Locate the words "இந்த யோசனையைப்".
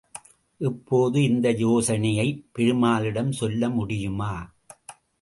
1.23-2.43